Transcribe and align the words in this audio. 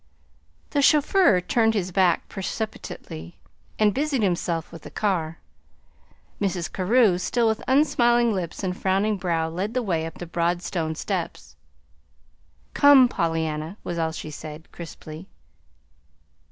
The 0.71 0.81
chauffeur 0.81 1.41
turned 1.41 1.75
his 1.75 1.91
back 1.91 2.27
precipitately, 2.27 3.37
and 3.77 3.93
busied 3.93 4.23
himself 4.23 4.71
with 4.71 4.81
the 4.81 4.89
car. 4.89 5.37
Mrs. 6.41 6.73
Carew, 6.73 7.19
still 7.19 7.47
with 7.47 7.61
unsmiling 7.67 8.33
lips 8.33 8.63
and 8.63 8.75
frowning 8.75 9.15
brow 9.17 9.47
led 9.47 9.75
the 9.75 9.83
way 9.83 10.07
up 10.07 10.15
the 10.17 10.25
broad 10.25 10.63
stone 10.63 10.95
steps. 10.95 11.55
"Come, 12.73 13.09
Pollyanna," 13.09 13.77
was 13.83 13.99
all 13.99 14.11
she 14.11 14.31
said, 14.31 14.71
crisply. 14.71 15.27